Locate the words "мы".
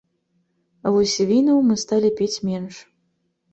1.69-1.79